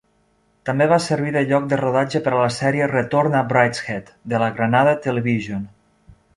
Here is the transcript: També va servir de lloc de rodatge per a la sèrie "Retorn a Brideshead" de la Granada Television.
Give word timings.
També 0.69 0.85
va 0.91 0.97
servir 1.07 1.33
de 1.35 1.43
lloc 1.51 1.67
de 1.73 1.77
rodatge 1.81 2.23
per 2.29 2.33
a 2.33 2.39
la 2.45 2.49
sèrie 2.57 2.89
"Retorn 2.95 3.37
a 3.43 3.45
Brideshead" 3.53 4.13
de 4.35 4.43
la 4.47 4.51
Granada 4.59 4.99
Television. 5.09 5.73